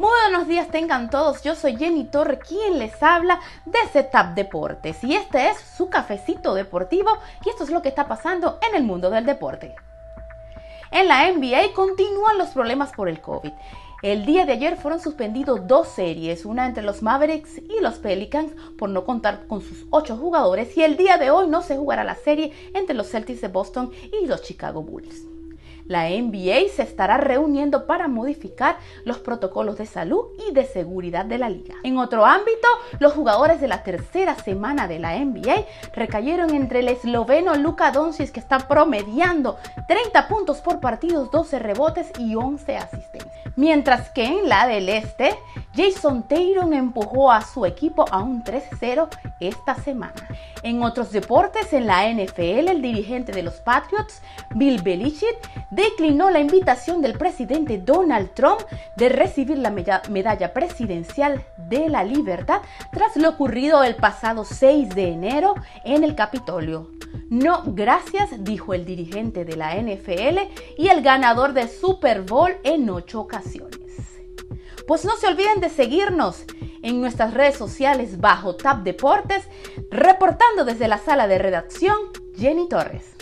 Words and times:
Muy 0.00 0.08
buenos 0.30 0.48
días 0.48 0.68
tengan 0.68 1.10
todos, 1.10 1.42
yo 1.42 1.54
soy 1.54 1.76
Jenny 1.76 2.04
Torre 2.04 2.38
quien 2.38 2.78
les 2.78 3.02
habla 3.02 3.38
de 3.66 3.78
Setup 3.92 4.34
Deportes 4.34 5.04
y 5.04 5.14
este 5.14 5.50
es 5.50 5.58
su 5.58 5.90
cafecito 5.90 6.54
deportivo 6.54 7.10
y 7.44 7.50
esto 7.50 7.64
es 7.64 7.70
lo 7.70 7.82
que 7.82 7.90
está 7.90 8.08
pasando 8.08 8.58
en 8.66 8.74
el 8.74 8.82
mundo 8.82 9.10
del 9.10 9.26
deporte. 9.26 9.74
En 10.90 11.06
la 11.06 11.30
NBA 11.30 11.74
continúan 11.74 12.38
los 12.38 12.48
problemas 12.48 12.92
por 12.92 13.10
el 13.10 13.20
COVID. 13.20 13.52
El 14.00 14.24
día 14.24 14.46
de 14.46 14.54
ayer 14.54 14.78
fueron 14.78 15.00
suspendidos 15.00 15.66
dos 15.66 15.88
series, 15.88 16.46
una 16.46 16.64
entre 16.64 16.82
los 16.82 17.02
Mavericks 17.02 17.58
y 17.58 17.82
los 17.82 17.98
Pelicans 17.98 18.54
por 18.78 18.88
no 18.88 19.04
contar 19.04 19.46
con 19.48 19.60
sus 19.60 19.84
ocho 19.90 20.16
jugadores 20.16 20.78
y 20.78 20.82
el 20.82 20.96
día 20.96 21.18
de 21.18 21.30
hoy 21.30 21.46
no 21.46 21.60
se 21.60 21.76
jugará 21.76 22.04
la 22.04 22.14
serie 22.14 22.54
entre 22.72 22.96
los 22.96 23.10
Celtics 23.10 23.42
de 23.42 23.48
Boston 23.48 23.90
y 24.18 24.24
los 24.24 24.40
Chicago 24.40 24.82
Bulls. 24.82 25.26
La 25.90 26.08
NBA 26.08 26.68
se 26.72 26.82
estará 26.82 27.16
reuniendo 27.16 27.84
para 27.84 28.06
modificar 28.06 28.76
los 29.04 29.18
protocolos 29.18 29.76
de 29.76 29.86
salud 29.86 30.26
y 30.48 30.52
de 30.52 30.64
seguridad 30.64 31.24
de 31.24 31.36
la 31.36 31.50
liga. 31.50 31.74
En 31.82 31.98
otro 31.98 32.24
ámbito, 32.24 32.68
los 33.00 33.12
jugadores 33.12 33.60
de 33.60 33.66
la 33.66 33.82
tercera 33.82 34.36
semana 34.36 34.86
de 34.86 35.00
la 35.00 35.18
NBA 35.18 35.64
recayeron 35.92 36.54
entre 36.54 36.78
el 36.78 36.90
esloveno 36.90 37.56
Luka 37.56 37.90
Doncic 37.90 38.30
que 38.30 38.38
está 38.38 38.68
promediando 38.68 39.58
30 39.88 40.28
puntos 40.28 40.58
por 40.58 40.78
partido, 40.78 41.24
12 41.24 41.58
rebotes 41.58 42.12
y 42.20 42.36
11 42.36 42.76
asistencias. 42.76 43.34
Mientras 43.56 44.10
que 44.10 44.26
en 44.26 44.48
la 44.48 44.68
del 44.68 44.88
este, 44.88 45.36
Jason 45.74 46.22
Taylor 46.28 46.72
empujó 46.72 47.32
a 47.32 47.42
su 47.42 47.66
equipo 47.66 48.04
a 48.12 48.18
un 48.18 48.44
3-0 48.44 49.08
esta 49.40 49.74
semana. 49.74 50.14
En 50.62 50.82
otros 50.82 51.10
deportes, 51.10 51.72
en 51.72 51.86
la 51.86 52.08
NFL, 52.12 52.68
el 52.68 52.82
dirigente 52.82 53.32
de 53.32 53.42
los 53.42 53.54
Patriots, 53.54 54.20
Bill 54.54 54.82
Belichick, 54.82 55.36
declinó 55.80 56.30
la 56.30 56.40
invitación 56.40 57.00
del 57.00 57.16
presidente 57.16 57.78
Donald 57.78 58.34
Trump 58.34 58.60
de 58.96 59.08
recibir 59.08 59.58
la 59.58 59.70
medalla 59.70 60.52
presidencial 60.52 61.44
de 61.68 61.88
la 61.88 62.04
libertad 62.04 62.62
tras 62.92 63.16
lo 63.16 63.30
ocurrido 63.30 63.82
el 63.82 63.96
pasado 63.96 64.44
6 64.44 64.90
de 64.90 65.08
enero 65.08 65.54
en 65.84 66.04
el 66.04 66.14
Capitolio. 66.14 66.90
No, 67.28 67.62
gracias, 67.66 68.44
dijo 68.44 68.74
el 68.74 68.84
dirigente 68.84 69.44
de 69.44 69.56
la 69.56 69.74
NFL 69.74 70.38
y 70.76 70.88
el 70.88 71.02
ganador 71.02 71.52
del 71.52 71.68
Super 71.68 72.22
Bowl 72.22 72.56
en 72.62 72.88
ocho 72.90 73.20
ocasiones. 73.20 73.80
Pues 74.86 75.04
no 75.04 75.16
se 75.16 75.28
olviden 75.28 75.60
de 75.60 75.68
seguirnos 75.68 76.44
en 76.82 77.00
nuestras 77.00 77.34
redes 77.34 77.56
sociales 77.56 78.18
bajo 78.20 78.56
Tap 78.56 78.82
Deportes, 78.82 79.44
reportando 79.90 80.64
desde 80.64 80.88
la 80.88 80.98
sala 80.98 81.26
de 81.28 81.38
redacción 81.38 81.96
Jenny 82.36 82.68
Torres. 82.68 83.19